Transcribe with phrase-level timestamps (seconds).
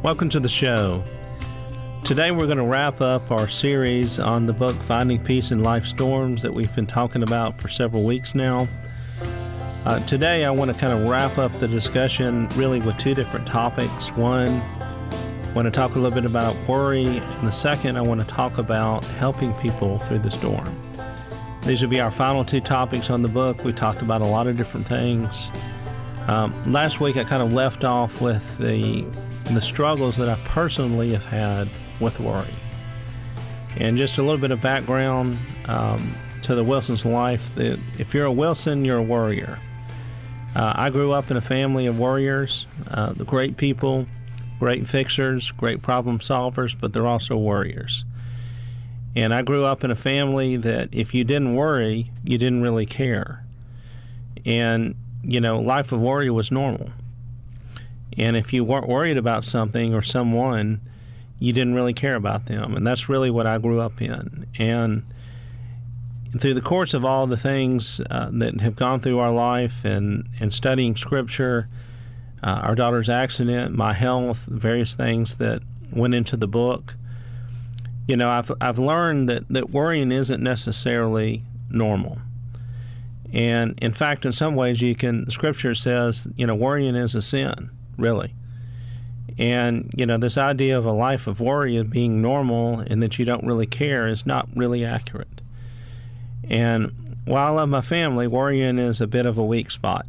[0.00, 1.02] Welcome to the show.
[2.04, 5.86] Today we're going to wrap up our series on the book Finding Peace in Life
[5.86, 8.68] Storms that we've been talking about for several weeks now.
[9.84, 13.44] Uh, today I want to kind of wrap up the discussion really with two different
[13.44, 14.12] topics.
[14.12, 18.20] One, I want to talk a little bit about worry, and the second, I want
[18.20, 20.80] to talk about helping people through the storm.
[21.62, 23.64] These will be our final two topics on the book.
[23.64, 25.50] We talked about a lot of different things.
[26.28, 29.04] Um, last week I kind of left off with the
[29.56, 31.68] the struggles that I personally have had
[32.00, 32.54] with worry.
[33.76, 37.50] And just a little bit of background um, to the Wilson's life.
[37.54, 39.58] That if you're a Wilson, you're a worrier.
[40.56, 44.06] Uh, I grew up in a family of warriors, uh, the great people,
[44.58, 48.04] great fixers, great problem solvers, but they're also warriors.
[49.14, 52.86] And I grew up in a family that if you didn't worry, you didn't really
[52.86, 53.44] care.
[54.44, 56.90] And, you know, life of worry was normal.
[58.18, 60.80] And if you weren't worried about something or someone,
[61.38, 62.76] you didn't really care about them.
[62.76, 64.46] And that's really what I grew up in.
[64.58, 65.04] And
[66.38, 70.28] through the course of all the things uh, that have gone through our life and,
[70.40, 71.68] and studying scripture,
[72.42, 76.96] uh, our daughter's accident, my health, various things that went into the book,
[78.08, 82.18] you know, I've, I've learned that, that worrying isn't necessarily normal.
[83.32, 87.22] And in fact, in some ways, you can, scripture says, you know, worrying is a
[87.22, 88.34] sin really.
[89.38, 93.18] And, you know, this idea of a life of worry of being normal and that
[93.18, 95.40] you don't really care is not really accurate.
[96.48, 100.06] And while I love my family, worrying is a bit of a weak spot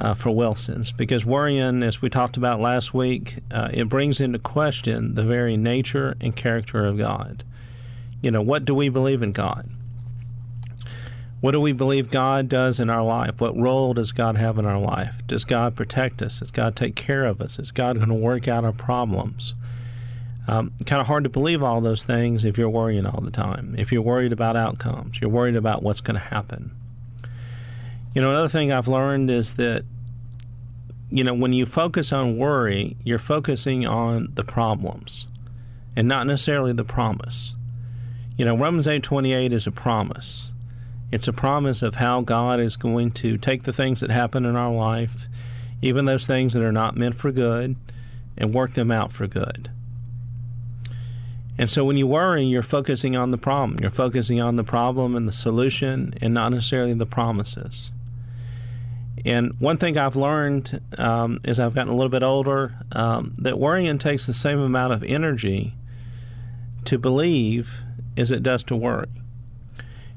[0.00, 4.38] uh, for Wilsons because worrying, as we talked about last week, uh, it brings into
[4.38, 7.44] question the very nature and character of God.
[8.22, 9.68] You know, what do we believe in God?
[11.40, 13.40] What do we believe God does in our life?
[13.40, 15.22] What role does God have in our life?
[15.26, 16.40] Does God protect us?
[16.40, 17.58] Does God take care of us?
[17.58, 19.54] Is God going to work out our problems?
[20.46, 23.74] Um, kind of hard to believe all those things if you're worrying all the time.
[23.78, 26.72] If you're worried about outcomes, you're worried about what's going to happen.
[28.14, 29.84] You know, another thing I've learned is that,
[31.10, 35.26] you know, when you focus on worry, you're focusing on the problems
[35.96, 37.54] and not necessarily the promise.
[38.36, 40.50] You know, Romans 8:28 is a promise.
[41.12, 44.54] It's a promise of how God is going to take the things that happen in
[44.54, 45.26] our life,
[45.82, 47.76] even those things that are not meant for good,
[48.36, 49.70] and work them out for good.
[51.58, 53.80] And so when you worry, you're focusing on the problem.
[53.80, 57.90] You're focusing on the problem and the solution and not necessarily the promises.
[59.26, 63.58] And one thing I've learned um, as I've gotten a little bit older um, that
[63.58, 65.74] worrying takes the same amount of energy
[66.86, 67.80] to believe
[68.16, 69.19] as it does to worry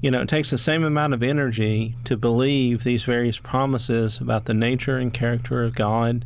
[0.00, 4.44] you know, it takes the same amount of energy to believe these various promises about
[4.44, 6.24] the nature and character of God,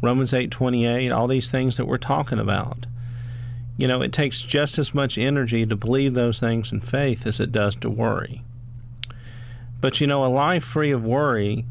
[0.00, 2.86] Romans 8:28, all these things that we're talking about.
[3.76, 7.40] You know, it takes just as much energy to believe those things in faith as
[7.40, 8.42] it does to worry.
[9.80, 11.64] But you know, a life free of worry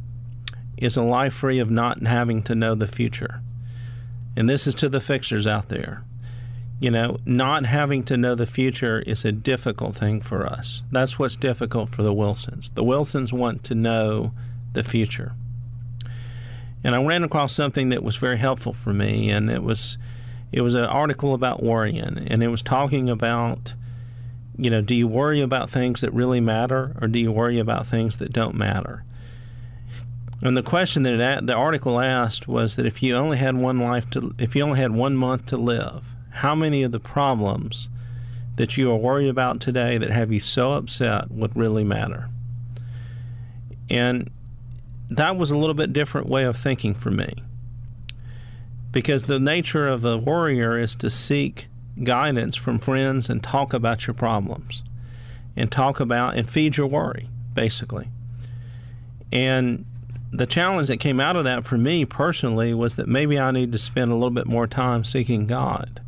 [0.78, 3.41] is a life free of not having to know the future.
[4.35, 6.03] And this is to the fixers out there
[6.81, 10.81] you know, not having to know the future is a difficult thing for us.
[10.92, 12.72] That's what's difficult for the Wilsons.
[12.72, 14.31] The Wilsons want to know
[14.74, 15.34] the future.
[16.84, 20.00] And I ran across something that was very helpful for me, and it was
[20.52, 23.75] it was an article about worrying, and it was talking about,
[24.58, 27.86] you know, do you worry about things that really matter, or do you worry about
[27.86, 29.03] things that don't matter?
[30.42, 33.78] And the question that it, the article asked was that if you only had one
[33.78, 37.90] life to, if you only had one month to live, how many of the problems
[38.56, 42.30] that you are worried about today that have you so upset would really matter.
[43.90, 44.30] And
[45.09, 47.34] that was a little bit different way of thinking for me.
[48.92, 51.68] Because the nature of a warrior is to seek
[52.04, 54.84] guidance from friends and talk about your problems
[55.56, 58.10] and talk about and feed your worry, basically.
[59.31, 59.86] And
[60.31, 63.72] the challenge that came out of that for me personally was that maybe I need
[63.72, 66.01] to spend a little bit more time seeking God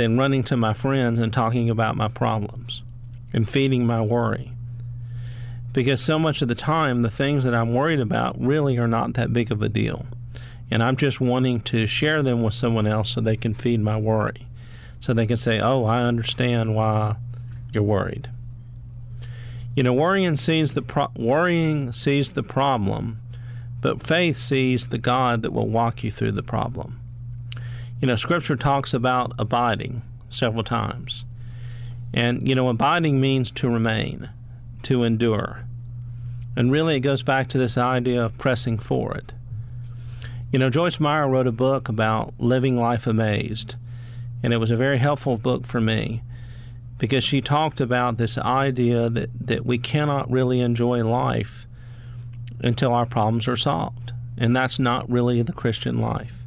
[0.00, 2.80] than running to my friends and talking about my problems
[3.34, 4.50] and feeding my worry.
[5.74, 9.12] Because so much of the time, the things that I'm worried about really are not
[9.14, 10.06] that big of a deal.
[10.70, 13.98] And I'm just wanting to share them with someone else so they can feed my
[13.98, 14.46] worry.
[15.00, 17.16] So they can say, Oh, I understand why
[17.74, 18.30] you're worried.
[19.76, 23.20] You know, worrying sees the pro- worrying sees the problem,
[23.82, 26.99] but faith sees the God that will walk you through the problem.
[28.00, 31.24] You know, Scripture talks about abiding several times.
[32.14, 34.30] And, you know, abiding means to remain,
[34.84, 35.64] to endure.
[36.56, 39.34] And really, it goes back to this idea of pressing forward.
[40.50, 43.76] You know, Joyce Meyer wrote a book about living life amazed,
[44.42, 46.22] and it was a very helpful book for me
[46.98, 51.66] because she talked about this idea that, that we cannot really enjoy life
[52.60, 54.12] until our problems are solved.
[54.36, 56.40] And that's not really the Christian life.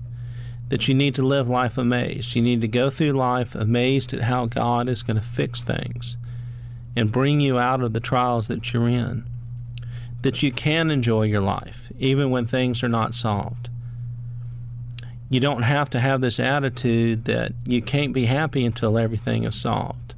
[0.70, 2.36] That you need to live life amazed.
[2.36, 6.18] You need to go through life amazed at how God is going to fix things
[6.96, 9.26] and bring you out of the trials that you're in.
[10.22, 13.70] That you can enjoy your life even when things are not solved.
[15.30, 19.56] You don't have to have this attitude that you can't be happy until everything is
[19.56, 20.16] solved.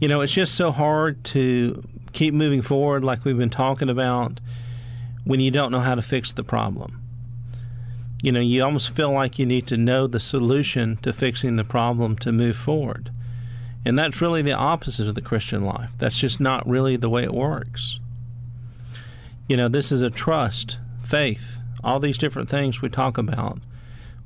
[0.00, 4.40] You know, it's just so hard to keep moving forward like we've been talking about
[5.24, 7.02] when you don't know how to fix the problem.
[8.22, 11.64] You know, you almost feel like you need to know the solution to fixing the
[11.64, 13.10] problem to move forward.
[13.84, 15.90] And that's really the opposite of the Christian life.
[15.98, 18.00] That's just not really the way it works.
[19.48, 23.60] You know, this is a trust, faith, all these different things we talk about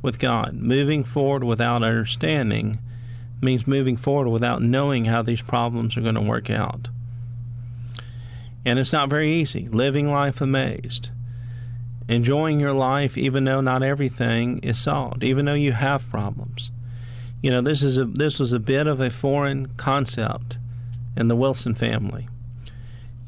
[0.01, 0.55] with God.
[0.55, 2.79] Moving forward without understanding
[3.43, 6.89] means moving forward without knowing how these problems are going to work out.
[8.65, 9.69] And it's not very easy.
[9.69, 11.11] Living life amazed.
[12.11, 16.73] Enjoying your life even though not everything is solved, even though you have problems.
[17.41, 20.59] You know, this is a this was a bit of a foreign concept
[21.17, 22.29] in the Wilson family.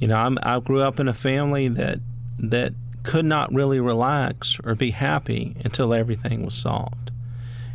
[0.00, 2.00] You know, I'm, I grew up in a family that
[2.40, 2.74] that
[3.04, 7.12] could not really relax or be happy until everything was solved.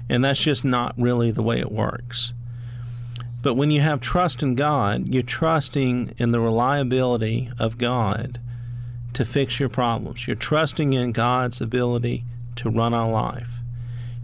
[0.10, 2.34] And that's just not really the way it works.
[3.42, 8.42] But when you have trust in God, you're trusting in the reliability of God
[9.18, 10.28] to fix your problems.
[10.28, 12.24] You're trusting in God's ability
[12.56, 13.50] to run our life.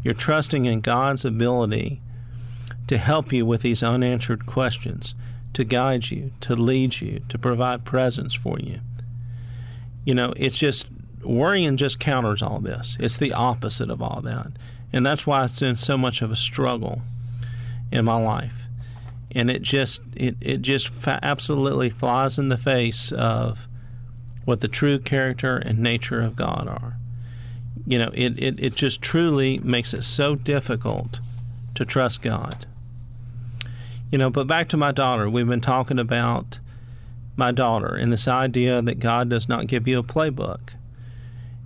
[0.04, 2.00] You're trusting in God's ability
[2.86, 5.16] to help you with these unanswered questions,
[5.56, 8.81] to guide you, to lead you, to provide presence for you.
[10.06, 10.86] You know, it's just
[11.24, 12.96] worrying just counters all this.
[13.00, 14.51] It's the opposite of all that.
[14.94, 17.01] And that's why it's been so much of a struggle
[17.92, 18.68] in my life.
[19.31, 23.68] And it just it, it just fa- absolutely flies in the face of
[24.45, 26.98] what the true character and nature of God are.
[27.86, 31.19] You know, it, it, it just truly makes it so difficult
[31.75, 32.66] to trust God.
[34.12, 36.60] You know, but back to my daughter, we've been talking about
[37.36, 40.74] my daughter and this idea that God does not give you a playbook.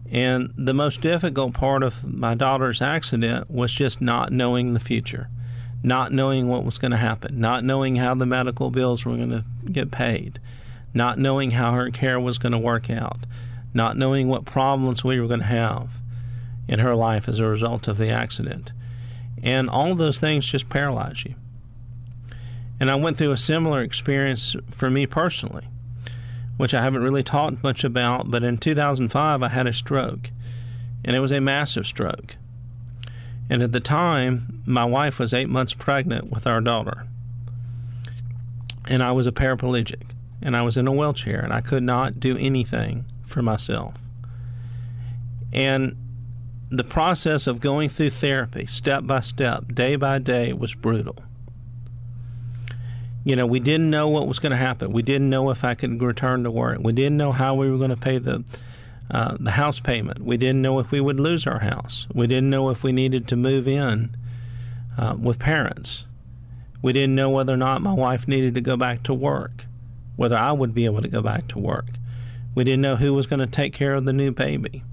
[0.09, 5.27] And the most difficult part of my daughter's accident was just not knowing the future,
[5.83, 9.31] not knowing what was going to happen, not knowing how the medical bills were going
[9.31, 10.39] to get paid,
[10.97, 13.25] not knowing how her care was going to work out,
[13.73, 15.89] not knowing what problems we were going to have
[16.67, 18.71] in her life as a result of the accident.
[19.41, 21.35] And all those things just paralyze you.
[22.79, 25.67] And I went through a similar experience for me personally
[26.57, 30.31] which I haven't really talked much about, but in 2005 I had a stroke,
[31.05, 32.35] and it was a massive stroke.
[33.49, 37.07] And at the time, my wife was eight months pregnant with our daughter.
[38.89, 40.01] And I was a paraplegic,
[40.41, 43.95] and I was in a wheelchair, and I could not do anything for myself.
[45.53, 45.95] And
[46.69, 51.17] the process of going through therapy, step by step, day by day, was brutal
[53.27, 54.93] you know, we didn't know what was going to happen.
[54.93, 56.79] We didn't know if I could return to work.
[56.81, 58.45] We didn't know how we were going to pay the
[59.11, 60.23] uh, the house payment.
[60.23, 62.07] We didn't know if we would lose our house.
[62.13, 64.15] We didn't know if we needed to move in
[64.97, 66.05] uh, with parents.
[66.81, 69.65] We didn't know whether or not my wife needed to go back to work,
[70.17, 71.87] whether I would be able to go back to work.
[72.53, 74.83] We didn't know who was going to take care of the new baby.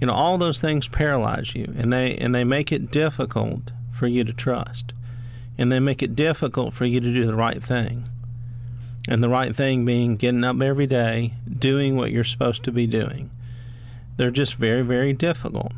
[0.00, 4.08] You know, all those things paralyze you, and they and they make it difficult for
[4.08, 4.92] you to trust
[5.58, 8.08] and they make it difficult for you to do the right thing.
[9.08, 12.86] And the right thing being getting up every day, doing what you're supposed to be
[12.86, 13.30] doing.
[14.16, 15.72] They're just very, very difficult.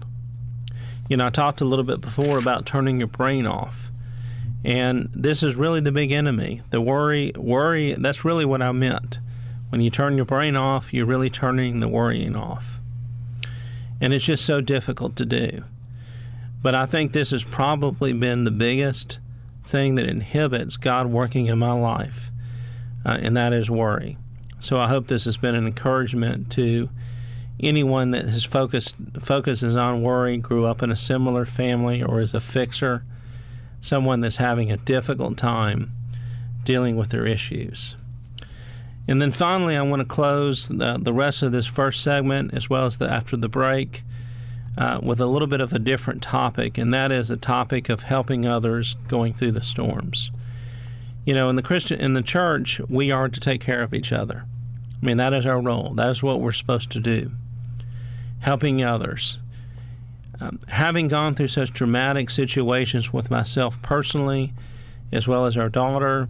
[1.08, 3.90] You know, I talked a little bit before about turning your brain off.
[4.64, 6.62] And this is really the big enemy.
[6.70, 9.18] The worry, worry, that's really what I meant.
[9.70, 12.78] When you turn your brain off, you're really turning the worrying off.
[14.00, 15.64] And it's just so difficult to do.
[16.62, 19.18] But I think this has probably been the biggest
[19.64, 22.30] thing that inhibits God working in my life,
[23.04, 24.18] uh, and that is worry.
[24.58, 26.90] So I hope this has been an encouragement to
[27.60, 32.34] anyone that has focused focuses on worry, grew up in a similar family, or is
[32.34, 33.04] a fixer,
[33.80, 35.92] someone that's having a difficult time
[36.64, 37.96] dealing with their issues.
[39.08, 42.70] And then finally, I want to close the, the rest of this first segment as
[42.70, 44.04] well as the after the break
[44.78, 48.04] uh, with a little bit of a different topic, and that is a topic of
[48.04, 50.30] helping others going through the storms.
[51.24, 54.12] You know, in the Christian in the church, we are to take care of each
[54.12, 54.44] other.
[55.02, 55.94] I mean, that is our role.
[55.94, 57.32] That is what we're supposed to do.
[58.40, 59.39] helping others.
[60.40, 64.52] Um, having gone through such dramatic situations with myself personally,
[65.12, 66.28] as well as our daughter,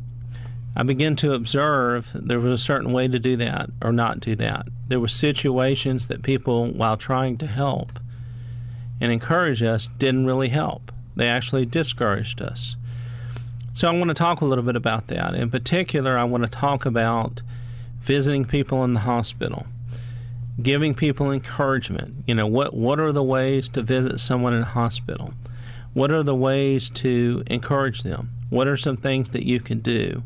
[0.74, 4.36] I began to observe there was a certain way to do that or not do
[4.36, 4.66] that.
[4.88, 7.98] There were situations that people, while trying to help
[9.00, 10.92] and encourage us, didn't really help.
[11.16, 12.76] They actually discouraged us.
[13.72, 15.34] So I want to talk a little bit about that.
[15.34, 17.42] In particular, I want to talk about
[18.00, 19.66] visiting people in the hospital,
[20.62, 22.25] giving people encouragement.
[22.26, 25.35] You know, what what are the ways to visit someone in a hospital?
[25.92, 28.30] What are the ways to encourage them?
[28.49, 30.23] What are some things that you can do?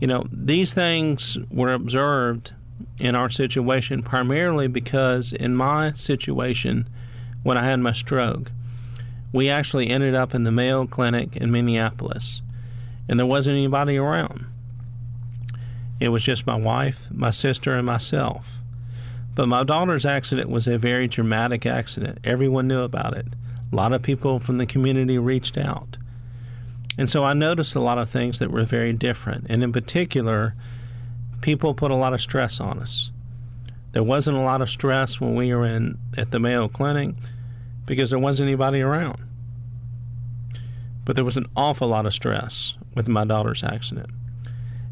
[0.00, 2.52] You know, these things were observed
[2.98, 6.88] in our situation primarily because in my situation,
[7.42, 8.52] when I had my stroke,
[9.32, 12.42] we actually ended up in the Mayo Clinic in Minneapolis,
[13.08, 14.46] and there wasn't anybody around.
[15.98, 18.46] It was just my wife, my sister, and myself.
[19.36, 22.18] But my daughter's accident was a very dramatic accident.
[22.24, 23.26] Everyone knew about it.
[23.70, 25.98] A lot of people from the community reached out.
[26.96, 29.46] And so I noticed a lot of things that were very different.
[29.50, 30.54] And in particular,
[31.42, 33.10] people put a lot of stress on us.
[33.92, 37.14] There wasn't a lot of stress when we were in at the Mayo Clinic
[37.84, 39.18] because there wasn't anybody around.
[41.04, 44.10] But there was an awful lot of stress with my daughter's accident.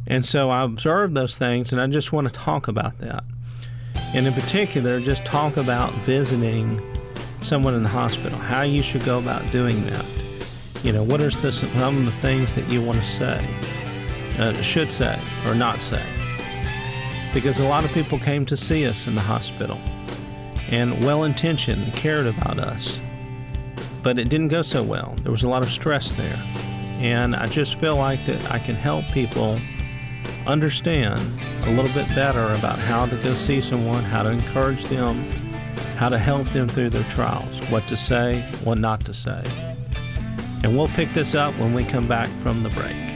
[0.06, 3.24] And so I observed those things and I just want to talk about that.
[4.14, 6.80] And in particular, just talk about visiting
[7.42, 10.04] someone in the hospital, how you should go about doing that
[10.84, 13.42] you know, what are some of the things that you want to say,
[14.38, 16.02] uh, should say, or not say?
[17.32, 19.80] Because a lot of people came to see us in the hospital
[20.68, 23.00] and well intentioned, cared about us.
[24.02, 25.16] But it didn't go so well.
[25.22, 26.38] There was a lot of stress there.
[26.98, 29.58] And I just feel like that I can help people
[30.46, 31.20] understand
[31.64, 35.30] a little bit better about how to go see someone, how to encourage them,
[35.96, 39.42] how to help them through their trials, what to say, what not to say.
[40.62, 43.13] And we'll pick this up when we come back from the break.